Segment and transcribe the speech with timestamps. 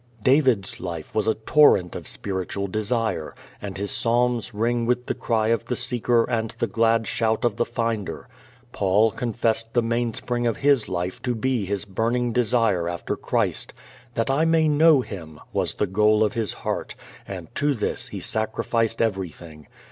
[0.23, 5.49] David's life was a torrent of spiritual desire, and his psalms ring with the cry
[5.49, 8.27] of the seeker and the glad shout of the finder.
[8.71, 13.75] Paul confessed the mainspring of his life to be his burning desire after Christ.
[14.15, 16.95] "That I may know Him," was the goal of his heart,
[17.27, 19.67] and to this he sacrificed everything.